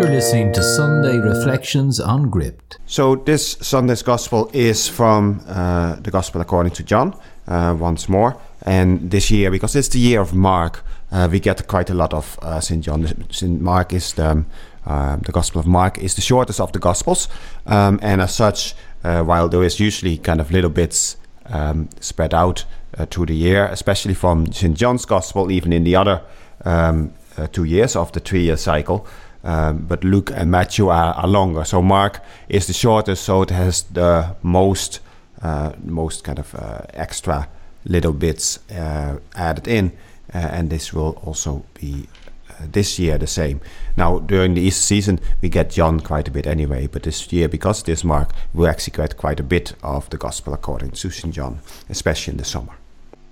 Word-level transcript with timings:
You're 0.00 0.08
listening 0.08 0.50
to 0.54 0.62
Sunday 0.62 1.18
Reflections 1.18 2.00
on 2.00 2.30
Gripped. 2.30 2.78
So, 2.86 3.16
this 3.16 3.58
Sunday's 3.60 4.02
Gospel 4.02 4.50
is 4.54 4.88
from 4.88 5.44
uh, 5.46 5.96
the 5.96 6.10
Gospel 6.10 6.40
according 6.40 6.72
to 6.72 6.82
John, 6.82 7.14
uh, 7.46 7.76
once 7.78 8.08
more. 8.08 8.38
And 8.62 9.10
this 9.10 9.30
year, 9.30 9.50
because 9.50 9.76
it's 9.76 9.88
the 9.88 9.98
year 9.98 10.22
of 10.22 10.32
Mark, 10.32 10.82
uh, 11.12 11.28
we 11.30 11.38
get 11.38 11.68
quite 11.68 11.90
a 11.90 11.94
lot 11.94 12.14
of 12.14 12.38
uh, 12.40 12.60
St. 12.60 12.82
John. 12.82 13.06
St. 13.30 13.60
Mark 13.60 13.92
is 13.92 14.14
the, 14.14 14.30
um, 14.30 14.46
uh, 14.86 15.16
the 15.16 15.32
Gospel 15.32 15.60
of 15.60 15.66
Mark 15.66 15.98
is 15.98 16.14
the 16.14 16.22
shortest 16.22 16.60
of 16.62 16.72
the 16.72 16.78
Gospels. 16.78 17.28
Um, 17.66 18.00
and 18.00 18.22
as 18.22 18.34
such, 18.34 18.74
uh, 19.04 19.22
while 19.22 19.50
there 19.50 19.62
is 19.64 19.80
usually 19.80 20.16
kind 20.16 20.40
of 20.40 20.50
little 20.50 20.70
bits 20.70 21.18
um, 21.44 21.90
spread 22.00 22.32
out 22.32 22.64
through 23.10 23.26
the 23.26 23.36
year, 23.36 23.66
especially 23.66 24.14
from 24.14 24.50
St. 24.50 24.74
John's 24.78 25.04
Gospel, 25.04 25.50
even 25.50 25.74
in 25.74 25.84
the 25.84 25.94
other 25.94 26.22
um, 26.64 27.12
two 27.52 27.64
years 27.64 27.96
of 27.96 28.12
the 28.12 28.20
three 28.20 28.44
year 28.44 28.56
cycle. 28.56 29.06
Um, 29.42 29.86
but 29.88 30.04
Luke 30.04 30.30
and 30.34 30.50
Matthew 30.50 30.88
are, 30.88 31.14
are, 31.14 31.26
longer. 31.28 31.64
So 31.64 31.80
Mark 31.80 32.20
is 32.48 32.66
the 32.66 32.74
shortest, 32.74 33.24
so 33.24 33.42
it 33.42 33.50
has 33.50 33.82
the 33.84 34.36
most 34.42 35.00
uh, 35.42 35.72
most 35.82 36.24
kind 36.24 36.38
of 36.38 36.54
uh, 36.54 36.82
extra 36.92 37.48
little 37.84 38.12
bits 38.12 38.58
uh, 38.70 39.18
added 39.34 39.66
in, 39.66 39.92
uh, 40.34 40.38
and 40.38 40.68
this 40.68 40.92
will 40.92 41.18
also 41.24 41.64
be 41.72 42.06
uh, 42.50 42.66
this 42.70 42.98
year 42.98 43.16
the 43.16 43.26
same. 43.26 43.60
Now 43.96 44.18
during 44.18 44.54
the 44.54 44.60
Easter 44.60 44.82
season 44.82 45.20
we 45.40 45.48
get 45.48 45.70
John 45.70 46.00
quite 46.00 46.28
a 46.28 46.30
bit 46.30 46.46
anyway, 46.46 46.86
but 46.86 47.04
this 47.04 47.32
year 47.32 47.48
because 47.48 47.82
this 47.82 48.04
Mark 48.04 48.32
we 48.52 48.66
actually 48.66 48.96
get 48.96 49.16
quite 49.16 49.40
a 49.40 49.44
bit 49.44 49.72
of 49.82 50.10
the 50.10 50.18
Gospel 50.18 50.52
according 50.52 50.90
to 50.90 51.10
St 51.10 51.34
John, 51.34 51.60
especially 51.88 52.32
in 52.32 52.38
the 52.38 52.44
summer. 52.44 52.74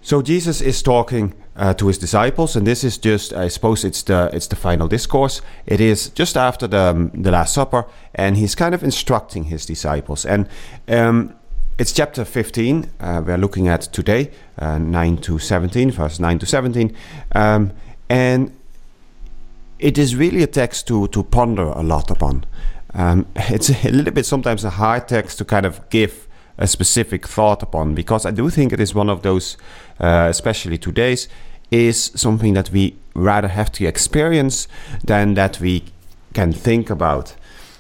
So 0.01 0.23
Jesus 0.23 0.63
is 0.63 0.81
talking 0.81 1.35
uh, 1.59 1.75
to 1.75 1.89
his 1.89 1.99
disciples, 1.99 2.57
and 2.57 2.67
this 2.67 2.85
is 2.85 2.97
just, 2.97 3.33
I 3.33 3.49
suppose, 3.49 3.85
it's 3.85 4.03
the 4.03 4.31
it's 4.33 4.47
the 4.47 4.57
final 4.57 4.87
discourse. 4.87 5.43
It 5.67 5.81
is 5.81 6.11
just 6.11 6.37
after 6.37 6.69
the 6.69 6.79
um, 6.79 7.11
the 7.15 7.31
Last 7.31 7.53
Supper, 7.53 7.85
and 8.15 8.37
he's 8.37 8.55
kind 8.55 8.75
of 8.75 8.85
instructing 8.85 9.45
his 9.45 9.67
disciples. 9.67 10.25
And 10.25 10.49
um, 10.89 11.35
it's 11.79 11.93
chapter 11.93 12.25
15 12.25 12.91
uh, 13.01 13.23
we're 13.27 13.37
looking 13.37 13.69
at 13.69 13.83
today, 13.83 14.31
uh, 14.59 14.79
9 14.79 15.19
to 15.19 15.39
17, 15.39 15.91
verse 15.91 16.19
9 16.19 16.39
to 16.39 16.47
17, 16.47 16.97
um, 17.35 17.73
and 18.09 18.53
it 19.79 19.99
is 19.99 20.17
really 20.17 20.43
a 20.43 20.47
text 20.47 20.87
to 20.89 21.09
to 21.09 21.25
ponder 21.25 21.67
a 21.67 21.83
lot 21.83 22.11
upon. 22.11 22.45
Um, 22.95 23.27
it's 23.37 23.71
a 23.71 23.91
little 23.91 24.13
bit 24.13 24.27
sometimes 24.27 24.65
a 24.65 24.71
hard 24.71 25.09
text 25.09 25.39
to 25.39 25.45
kind 25.45 25.67
of 25.67 25.89
give 25.91 26.29
a 26.57 26.67
specific 26.67 27.27
thought 27.27 27.63
upon 27.63 27.95
because 27.95 28.27
I 28.27 28.33
do 28.33 28.51
think 28.51 28.73
it 28.73 28.81
is 28.81 28.93
one 28.95 29.09
of 29.09 29.23
those, 29.23 29.57
uh, 30.01 30.27
especially 30.29 30.77
today's, 30.77 31.29
is 31.71 32.13
something 32.15 32.55
that 32.55 32.71
we 32.71 32.97
rather 33.15 33.49
have 33.49 33.71
to 33.73 33.87
experience 33.87 34.69
than 35.05 35.35
that 35.35 35.61
we 35.61 35.85
can 36.35 36.53
think 36.53 36.91
about. 36.91 37.35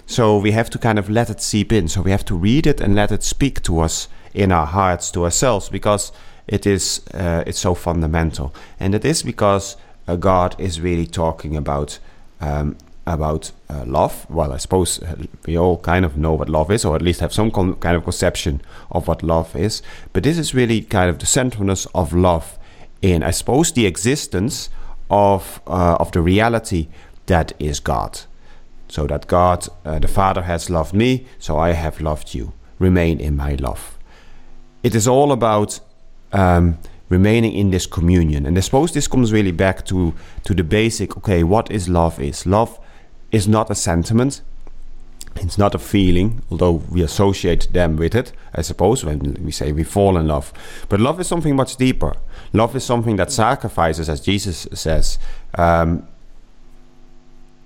So 0.06 0.38
we 0.38 0.52
have 0.52 0.70
to 0.70 0.78
kind 0.78 0.98
of 0.98 1.10
let 1.10 1.30
it 1.30 1.40
seep 1.40 1.72
in. 1.72 1.88
So 1.88 2.02
we 2.02 2.10
have 2.10 2.24
to 2.26 2.34
read 2.34 2.66
it 2.66 2.80
and 2.80 2.94
let 2.94 3.12
it 3.12 3.22
speak 3.22 3.62
to 3.62 3.80
us 3.80 4.08
in 4.34 4.52
our 4.52 4.66
hearts, 4.66 5.10
to 5.10 5.24
ourselves, 5.24 5.68
because 5.68 6.12
it 6.46 6.66
is 6.66 7.02
uh, 7.14 7.44
it's 7.46 7.58
so 7.58 7.74
fundamental, 7.74 8.54
and 8.80 8.94
it 8.94 9.04
is 9.04 9.22
because 9.22 9.76
uh, 10.06 10.16
God 10.16 10.56
is 10.58 10.80
really 10.80 11.06
talking 11.06 11.56
about 11.56 11.98
um, 12.40 12.76
about 13.06 13.52
uh, 13.68 13.84
love. 13.86 14.26
Well, 14.30 14.52
I 14.52 14.56
suppose 14.56 15.02
uh, 15.02 15.16
we 15.46 15.58
all 15.58 15.78
kind 15.78 16.04
of 16.04 16.16
know 16.16 16.32
what 16.32 16.48
love 16.48 16.70
is, 16.70 16.84
or 16.84 16.96
at 16.96 17.02
least 17.02 17.20
have 17.20 17.32
some 17.32 17.50
con- 17.50 17.74
kind 17.76 17.96
of 17.96 18.04
conception 18.04 18.62
of 18.90 19.08
what 19.08 19.22
love 19.22 19.54
is. 19.54 19.82
But 20.12 20.22
this 20.22 20.38
is 20.38 20.54
really 20.54 20.80
kind 20.80 21.10
of 21.10 21.18
the 21.18 21.26
centralness 21.26 21.86
of 21.94 22.12
love 22.12 22.57
in, 23.02 23.22
I 23.22 23.30
suppose, 23.30 23.72
the 23.72 23.86
existence 23.86 24.70
of 25.10 25.60
uh, 25.66 25.96
of 25.98 26.12
the 26.12 26.20
reality 26.20 26.88
that 27.26 27.52
is 27.58 27.80
God. 27.80 28.20
So 28.88 29.06
that 29.06 29.26
God, 29.26 29.68
uh, 29.84 29.98
the 29.98 30.08
Father, 30.08 30.42
has 30.42 30.70
loved 30.70 30.94
me, 30.94 31.26
so 31.38 31.58
I 31.58 31.72
have 31.72 32.00
loved 32.00 32.34
you. 32.34 32.52
Remain 32.78 33.20
in 33.20 33.36
my 33.36 33.54
love. 33.54 33.98
It 34.82 34.94
is 34.94 35.08
all 35.08 35.32
about. 35.32 35.80
Um, 36.32 36.78
remaining 37.10 37.54
in 37.54 37.70
this 37.70 37.86
communion 37.86 38.44
and 38.44 38.58
i 38.58 38.60
suppose 38.60 38.92
this 38.92 39.08
comes 39.08 39.32
really 39.32 39.50
back 39.50 39.82
to 39.86 40.12
to 40.44 40.52
the 40.52 40.62
basic 40.62 41.16
okay 41.16 41.42
what 41.42 41.70
is 41.70 41.88
love 41.88 42.20
is 42.20 42.44
love 42.44 42.78
is 43.30 43.46
not 43.46 43.70
a 43.70 43.74
sentiment. 43.74 44.42
It's 45.42 45.58
not 45.58 45.74
a 45.74 45.78
feeling, 45.78 46.42
although 46.50 46.82
we 46.90 47.02
associate 47.02 47.68
them 47.72 47.96
with 47.96 48.14
it, 48.14 48.32
I 48.54 48.62
suppose, 48.62 49.04
when 49.04 49.36
we 49.44 49.52
say 49.52 49.72
we 49.72 49.84
fall 49.84 50.16
in 50.16 50.26
love. 50.26 50.52
But 50.88 51.00
love 51.00 51.20
is 51.20 51.26
something 51.26 51.56
much 51.56 51.76
deeper. 51.76 52.16
Love 52.52 52.74
is 52.76 52.84
something 52.84 53.16
that 53.16 53.30
sacrifices, 53.30 54.08
as 54.08 54.20
Jesus 54.20 54.66
says, 54.72 55.18
um, 55.54 56.06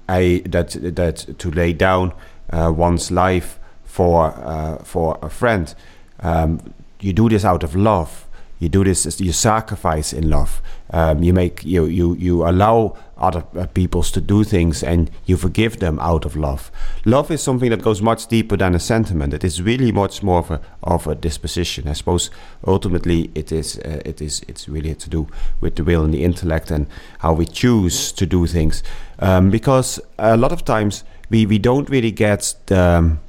I, 0.08 0.42
that, 0.46 0.70
that 0.96 1.38
to 1.38 1.50
lay 1.50 1.72
down 1.72 2.12
uh, 2.50 2.72
one's 2.74 3.10
life 3.10 3.58
for, 3.84 4.26
uh, 4.26 4.78
for 4.84 5.18
a 5.22 5.30
friend. 5.30 5.74
Um, 6.20 6.74
you 7.00 7.12
do 7.12 7.28
this 7.28 7.44
out 7.44 7.62
of 7.62 7.74
love. 7.74 8.26
You 8.62 8.68
do 8.68 8.84
this, 8.84 9.20
you 9.20 9.32
sacrifice 9.32 10.12
in 10.12 10.30
love. 10.30 10.62
Um, 10.90 11.24
you 11.24 11.32
make 11.32 11.64
you 11.64 11.86
you 11.86 12.14
you 12.14 12.46
allow 12.46 12.96
other 13.16 13.42
peoples 13.74 14.12
to 14.12 14.20
do 14.20 14.44
things, 14.44 14.84
and 14.84 15.10
you 15.26 15.36
forgive 15.36 15.80
them 15.80 15.98
out 15.98 16.24
of 16.24 16.36
love. 16.36 16.70
Love 17.04 17.32
is 17.32 17.42
something 17.42 17.70
that 17.70 17.82
goes 17.82 18.00
much 18.00 18.28
deeper 18.28 18.56
than 18.56 18.76
a 18.76 18.78
sentiment. 18.78 19.34
It 19.34 19.42
is 19.42 19.60
really 19.60 19.90
much 19.90 20.22
more 20.22 20.38
of 20.38 20.50
a 20.52 20.60
of 20.84 21.08
a 21.08 21.16
disposition. 21.16 21.88
I 21.88 21.94
suppose 21.94 22.30
ultimately 22.64 23.32
it 23.34 23.50
is 23.50 23.80
uh, 23.80 24.00
it 24.04 24.22
is 24.22 24.42
it's 24.46 24.68
really 24.68 24.94
to 24.94 25.10
do 25.10 25.26
with 25.60 25.74
the 25.74 25.82
will 25.82 26.04
and 26.04 26.14
the 26.14 26.22
intellect 26.22 26.70
and 26.70 26.86
how 27.18 27.32
we 27.32 27.46
choose 27.46 28.12
to 28.12 28.26
do 28.26 28.46
things. 28.46 28.84
Um, 29.18 29.50
because 29.50 29.98
a 30.18 30.36
lot 30.36 30.52
of 30.52 30.64
times 30.64 31.02
we 31.30 31.46
we 31.46 31.58
don't 31.58 31.90
really 31.90 32.12
get 32.12 32.54
the 32.66 32.78
um, 32.80 33.20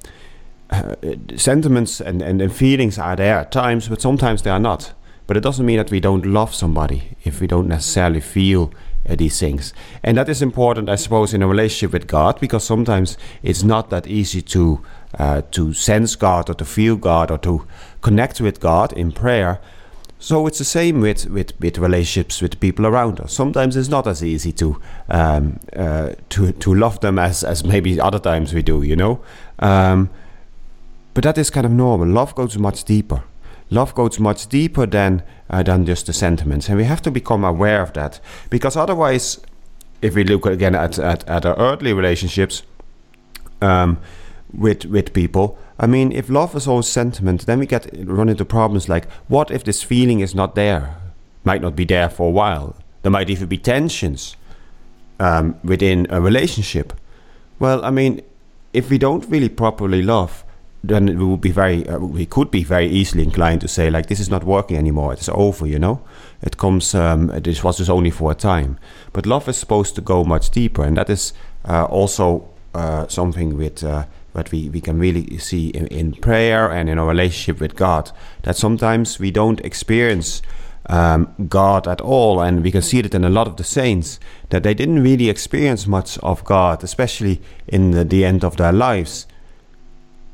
uh, 0.70 0.94
sentiments 1.38 2.00
and, 2.02 2.22
and, 2.22 2.40
and 2.40 2.54
feelings 2.54 3.00
are 3.00 3.16
there 3.16 3.40
at 3.40 3.52
times, 3.52 3.88
but 3.88 4.00
sometimes 4.00 4.44
they 4.44 4.52
are 4.52 4.60
not. 4.60 4.94
But 5.28 5.38
it 5.38 5.44
doesn't 5.44 5.66
mean 5.66 5.78
that 5.78 5.92
we 5.92 6.00
don't 6.00 6.26
love 6.26 6.54
somebody 6.54 7.16
if 7.24 7.40
we 7.40 7.48
don't 7.48 7.68
necessarily 7.68 8.20
feel 8.20 8.74
uh, 9.08 9.16
these 9.16 9.40
things. 9.40 9.74
And 10.04 10.18
that 10.18 10.30
is 10.30 10.42
important, 10.42 10.90
I 10.90 10.96
suppose, 10.96 11.34
in 11.34 11.42
a 11.42 11.48
relationship 11.48 11.94
with 11.94 12.08
God, 12.08 12.40
because 12.40 12.64
sometimes 12.64 13.18
it's 13.42 13.64
not 13.64 13.90
that 13.90 14.08
easy 14.08 14.42
to 14.42 14.82
uh, 15.20 15.42
to 15.52 15.74
sense 15.74 16.16
God 16.16 16.50
or 16.50 16.56
to 16.56 16.66
feel 16.66 16.96
God 16.96 17.30
or 17.30 17.38
to 17.40 17.68
connect 18.02 18.42
with 18.42 18.60
God 18.60 18.94
in 18.94 19.12
prayer. 19.12 19.60
So 20.18 20.48
it's 20.48 20.58
the 20.58 20.66
same 20.66 21.02
with, 21.02 21.28
with, 21.28 21.52
with 21.60 21.78
relationships 21.78 22.42
with 22.42 22.60
people 22.62 22.88
around 22.88 23.20
us. 23.20 23.34
Sometimes 23.34 23.76
it's 23.76 23.90
not 23.90 24.08
as 24.08 24.24
easy 24.24 24.54
to 24.54 24.82
um, 25.10 25.60
uh, 25.76 26.14
to 26.30 26.52
to 26.54 26.74
love 26.74 27.00
them 27.02 27.20
as 27.20 27.44
as 27.44 27.64
maybe 27.64 28.00
other 28.00 28.20
times 28.20 28.54
we 28.54 28.62
do, 28.64 28.84
you 28.84 28.96
know. 28.96 29.22
Um, 29.60 30.10
but 31.14 31.24
that 31.24 31.38
is 31.38 31.50
kind 31.50 31.66
of 31.66 31.72
normal. 31.72 32.08
Love 32.08 32.34
goes 32.36 32.58
much 32.58 32.84
deeper 32.86 33.24
love 33.74 33.94
goes 33.96 34.20
much 34.20 34.48
deeper 34.48 34.86
than 34.86 35.24
uh, 35.50 35.64
than 35.64 35.86
just 35.86 36.06
the 36.06 36.14
sentiments, 36.14 36.70
and 36.70 36.78
we 36.78 36.86
have 36.86 37.02
to 37.02 37.12
become 37.12 37.44
aware 37.44 37.82
of 37.82 37.94
that 37.94 38.20
because 38.50 38.78
otherwise, 38.78 39.40
if 40.02 40.16
we 40.16 40.24
look 40.24 40.46
again 40.46 40.76
at 40.76 41.00
at, 41.00 41.28
at 41.28 41.46
our 41.46 41.58
earthly 41.58 41.94
relationships 41.94 42.64
um, 43.62 43.98
with 44.54 44.86
with 44.86 45.14
people, 45.14 45.58
I 45.80 45.88
mean, 45.88 46.12
if 46.12 46.30
love 46.30 46.56
is 46.56 46.68
all 46.68 46.84
sentiment, 46.84 47.46
then 47.46 47.60
we 47.60 47.66
get 47.66 47.90
run 48.06 48.30
into 48.30 48.46
problems 48.46 48.88
like 48.88 49.10
what 49.28 49.52
if 49.52 49.64
this 49.64 49.84
feeling 49.84 50.22
is 50.22 50.36
not 50.36 50.56
there, 50.56 50.96
might 51.44 51.62
not 51.62 51.76
be 51.76 51.86
there 51.86 52.10
for 52.10 52.28
a 52.28 52.32
while. 52.32 52.76
There 53.02 53.12
might 53.12 53.30
even 53.30 53.48
be 53.48 53.58
tensions 53.58 54.38
um, 55.20 55.56
within 55.64 56.08
a 56.10 56.22
relationship. 56.22 56.94
Well, 57.60 57.84
I 57.84 57.92
mean, 57.92 58.22
if 58.72 58.90
we 58.90 58.98
don't 58.98 59.26
really 59.30 59.50
properly 59.50 60.02
love, 60.02 60.44
then 60.84 61.06
we 61.06 61.24
would 61.24 61.40
be 61.40 61.52
very 61.52 61.88
uh, 61.88 61.98
we 61.98 62.26
could 62.26 62.52
be 62.52 62.64
very 62.64 62.88
easily 62.88 63.24
inclined 63.24 63.62
to 63.62 63.68
say 63.68 63.90
like 63.90 64.08
this 64.08 64.20
is 64.20 64.30
not 64.30 64.44
working 64.44 64.78
anymore. 64.78 65.14
It's 65.14 65.30
over 65.30 65.66
you 65.66 65.80
know? 65.80 66.02
It 66.42 66.58
comes 66.58 66.94
um, 66.94 67.28
this 67.28 67.64
was 67.64 67.78
just 67.78 67.90
only 67.90 68.12
for 68.12 68.32
a 68.32 68.36
time. 68.36 68.78
But 69.14 69.26
love 69.26 69.48
is 69.48 69.58
supposed 69.58 69.96
to 69.96 70.02
go 70.02 70.24
much 70.26 70.50
deeper 70.50 70.84
and 70.84 70.98
that 70.98 71.10
is 71.10 71.34
uh, 71.66 71.86
also 71.86 72.50
uh, 72.74 73.08
something 73.08 73.58
with 73.58 73.84
uh, 73.84 74.06
what 74.34 74.52
we, 74.52 74.70
we 74.70 74.82
can 74.82 75.00
really 75.00 75.38
see 75.38 75.70
in, 75.70 75.88
in, 75.88 76.14
prayer 76.14 76.70
and 76.72 76.90
in 76.90 76.98
our 76.98 77.08
relationship 77.08 77.62
with 77.62 77.76
God 77.76 78.12
that 78.42 78.58
sometimes 78.58 79.20
we 79.20 79.32
don't 79.32 79.62
experience 79.62 80.42
um, 80.88 81.34
God 81.48 81.88
at 81.88 82.02
all 82.02 82.42
and 82.42 82.64
we 82.64 82.72
can 82.72 82.82
see 82.82 83.00
it 83.00 83.14
in 83.14 83.24
a 83.24 83.30
lot 83.30 83.48
of 83.48 83.56
the 83.56 83.64
saints 83.64 84.20
that 84.50 84.64
they 84.64 84.74
didn't 84.74 85.04
really 85.04 85.30
experience 85.30 85.88
much 85.88 86.18
of 86.18 86.44
God 86.44 86.84
especially 86.84 87.42
in 87.68 87.92
the, 87.92 88.04
the 88.04 88.26
end 88.26 88.44
of 88.44 88.58
their 88.58 88.74
lives 88.74 89.28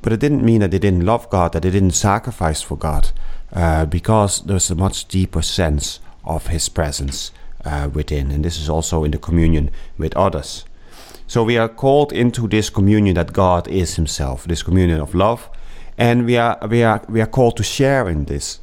but 0.01 0.13
it 0.13 0.19
didn't 0.19 0.43
mean 0.43 0.61
that 0.61 0.71
they 0.71 0.79
didn't 0.79 1.05
love 1.05 1.29
God, 1.29 1.53
that 1.53 1.63
they 1.63 1.71
didn't 1.71 1.91
sacrifice 1.91 2.61
for 2.61 2.77
God, 2.77 3.11
uh, 3.53 3.85
because 3.85 4.41
there's 4.41 4.69
a 4.69 4.75
much 4.75 5.07
deeper 5.07 5.41
sense 5.41 5.99
of 6.23 6.47
His 6.47 6.69
presence 6.69 7.31
uh, 7.65 7.89
within. 7.93 8.31
And 8.31 8.45
this 8.45 8.59
is 8.59 8.69
also 8.69 9.03
in 9.03 9.11
the 9.11 9.17
communion 9.17 9.71
with 9.97 10.15
others. 10.15 10.65
So 11.27 11.43
we 11.43 11.57
are 11.57 11.69
called 11.69 12.11
into 12.11 12.47
this 12.47 12.69
communion 12.69 13.15
that 13.15 13.33
God 13.33 13.67
is 13.67 13.95
Himself, 13.95 14.45
this 14.45 14.63
communion 14.63 14.99
of 14.99 15.13
love, 15.13 15.49
and 15.97 16.25
we 16.25 16.37
are 16.37 16.57
we 16.67 16.81
are 16.81 17.03
we 17.07 17.21
are 17.21 17.27
called 17.27 17.57
to 17.57 17.63
share 17.63 18.09
in 18.09 18.25
this. 18.25 18.59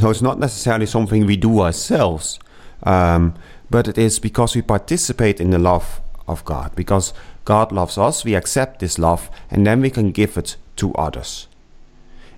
So 0.00 0.10
it's 0.10 0.22
not 0.22 0.38
necessarily 0.38 0.86
something 0.86 1.26
we 1.26 1.36
do 1.36 1.60
ourselves, 1.60 2.40
um, 2.82 3.34
but 3.70 3.86
it 3.86 3.98
is 3.98 4.18
because 4.18 4.56
we 4.56 4.62
participate 4.62 5.40
in 5.40 5.50
the 5.50 5.58
love 5.58 6.00
of 6.26 6.44
God 6.44 6.74
because 6.74 7.12
God 7.44 7.72
loves 7.72 7.98
us, 7.98 8.24
we 8.24 8.34
accept 8.34 8.78
this 8.78 8.98
love, 8.98 9.30
and 9.50 9.66
then 9.66 9.80
we 9.80 9.90
can 9.90 10.12
give 10.12 10.36
it 10.36 10.56
to 10.76 10.94
others. 10.94 11.48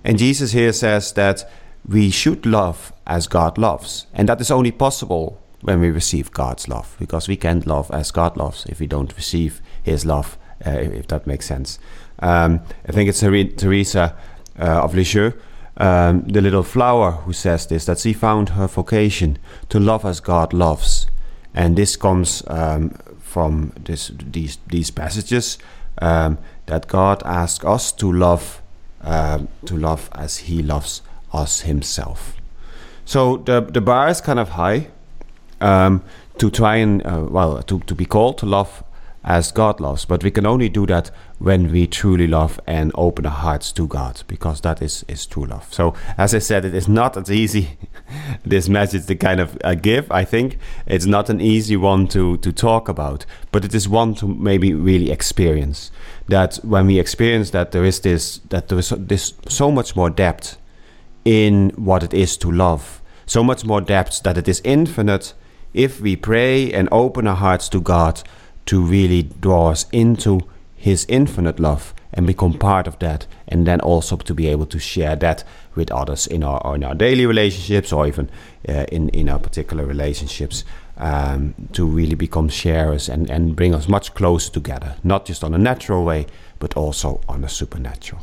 And 0.03 0.17
Jesus 0.17 0.51
here 0.51 0.73
says 0.73 1.13
that 1.13 1.49
we 1.87 2.09
should 2.09 2.45
love 2.45 2.93
as 3.05 3.27
God 3.27 3.57
loves, 3.57 4.07
and 4.13 4.29
that 4.29 4.41
is 4.41 4.51
only 4.51 4.71
possible 4.71 5.41
when 5.61 5.79
we 5.79 5.89
receive 5.89 6.31
God's 6.31 6.67
love 6.67 6.95
because 6.99 7.27
we 7.27 7.35
can't 7.35 7.65
love 7.65 7.89
as 7.91 8.11
God 8.11 8.37
loves 8.37 8.65
if 8.67 8.79
we 8.79 8.87
don't 8.87 9.15
receive 9.15 9.61
His 9.83 10.05
love, 10.05 10.37
uh, 10.65 10.71
if 10.71 11.07
that 11.07 11.25
makes 11.25 11.47
sense. 11.47 11.79
Um, 12.19 12.61
I 12.87 12.91
think 12.91 13.09
it's 13.09 13.19
Teresa 13.19 14.15
uh, 14.59 14.83
of 14.83 14.93
Lisieux, 14.93 15.33
um, 15.77 16.21
the 16.21 16.41
little 16.41 16.63
flower, 16.63 17.11
who 17.11 17.33
says 17.33 17.67
this 17.67 17.85
that 17.85 17.99
she 17.99 18.13
found 18.13 18.49
her 18.49 18.67
vocation 18.67 19.37
to 19.69 19.79
love 19.79 20.05
as 20.05 20.19
God 20.19 20.53
loves. 20.53 21.07
And 21.53 21.77
this 21.77 21.95
comes 21.95 22.43
um, 22.47 22.97
from 23.35 23.73
this, 23.77 24.13
these, 24.31 24.59
these 24.67 24.89
passages 24.91 25.57
um, 26.01 26.37
that 26.67 26.87
God 26.87 27.21
asks 27.25 27.65
us 27.65 27.91
to 27.91 28.09
love, 28.09 28.61
um, 29.01 29.49
to 29.65 29.75
love 29.75 30.09
as 30.13 30.37
He 30.37 30.63
loves 30.63 31.01
us 31.33 31.59
Himself. 31.59 32.37
So 33.03 33.35
the, 33.35 33.59
the 33.59 33.81
bar 33.81 34.07
is 34.07 34.21
kind 34.21 34.39
of 34.39 34.49
high 34.51 34.87
um, 35.59 36.01
to 36.37 36.49
try 36.49 36.77
and, 36.77 37.05
uh, 37.05 37.25
well, 37.29 37.61
to, 37.63 37.81
to 37.81 37.93
be 37.93 38.05
called 38.05 38.37
to 38.37 38.45
love 38.45 38.85
as 39.25 39.51
God 39.51 39.79
loves. 39.79 40.05
But 40.05 40.23
we 40.23 40.29
can 40.29 40.45
only 40.45 40.69
do 40.69 40.85
that 40.85 41.09
when 41.39 41.71
we 41.71 41.87
truly 41.87 42.27
love 42.27 42.61
and 42.67 42.91
open 42.95 43.25
our 43.25 43.31
hearts 43.31 43.71
to 43.73 43.87
God, 43.87 44.21
because 44.27 44.61
that 44.61 44.81
is, 44.81 45.03
is 45.07 45.25
true 45.25 45.45
love. 45.45 45.73
So, 45.73 45.95
as 46.17 46.33
I 46.33 46.39
said, 46.39 46.63
it 46.63 46.75
is 46.75 46.87
not 46.87 47.17
as 47.17 47.31
easy, 47.31 47.77
this 48.45 48.69
message 48.69 49.07
to 49.07 49.15
kind 49.15 49.39
of 49.39 49.57
uh, 49.63 49.73
give. 49.73 50.09
I 50.11 50.23
think 50.23 50.59
it's 50.85 51.07
not 51.07 51.29
an 51.29 51.41
easy 51.41 51.75
one 51.75 52.07
to, 52.09 52.37
to 52.37 52.53
talk 52.53 52.87
about, 52.87 53.25
but 53.51 53.65
it 53.65 53.73
is 53.73 53.89
one 53.89 54.13
to 54.15 54.27
maybe 54.27 54.73
really 54.73 55.11
experience. 55.11 55.91
That 56.27 56.57
when 56.57 56.85
we 56.85 56.99
experience 56.99 57.49
that 57.49 57.71
there 57.71 57.83
is 57.83 57.99
this, 57.99 58.37
that 58.49 58.67
there 58.69 58.79
is 58.79 58.89
this 58.89 59.33
so 59.49 59.71
much 59.71 59.95
more 59.95 60.11
depth 60.11 60.57
in 61.25 61.71
what 61.71 62.03
it 62.03 62.13
is 62.13 62.37
to 62.37 62.51
love, 62.51 63.01
so 63.25 63.43
much 63.43 63.65
more 63.65 63.81
depth 63.81 64.21
that 64.21 64.37
it 64.37 64.47
is 64.47 64.61
infinite 64.63 65.33
if 65.73 65.99
we 65.99 66.15
pray 66.15 66.71
and 66.71 66.87
open 66.91 67.27
our 67.27 67.35
hearts 67.35 67.67
to 67.67 67.81
God 67.81 68.23
to 68.65 68.81
really 68.81 69.23
draw 69.23 69.71
us 69.71 69.85
into 69.91 70.41
His 70.75 71.05
infinite 71.09 71.59
love 71.59 71.93
and 72.13 72.25
become 72.25 72.53
part 72.53 72.87
of 72.87 72.97
that, 72.99 73.27
and 73.47 73.65
then 73.67 73.81
also 73.81 74.15
to 74.17 74.33
be 74.33 74.47
able 74.47 74.65
to 74.67 74.79
share 74.79 75.15
that 75.17 75.43
with 75.75 75.91
others 75.91 76.27
in 76.27 76.43
our 76.43 76.75
in 76.75 76.83
our 76.83 76.95
daily 76.95 77.25
relationships 77.25 77.91
or 77.93 78.07
even 78.07 78.29
uh, 78.69 78.85
in 78.91 79.09
in 79.09 79.29
our 79.29 79.39
particular 79.39 79.85
relationships. 79.85 80.63
Um, 80.97 81.53
to 81.73 81.85
really 81.85 82.15
become 82.15 82.47
sharers 82.47 83.09
and, 83.09 83.29
and 83.29 83.53
bring 83.53 83.75
us 83.75 83.89
much 83.89 84.13
closer 84.13 84.49
together, 84.49 84.95
not 85.03 85.25
just 85.25 85.43
on 85.43 85.53
a 85.53 85.57
natural 85.57 86.05
way, 86.05 86.25
but 86.57 86.77
also 86.77 87.19
on 87.27 87.43
a 87.43 87.49
supernatural. 87.49 88.21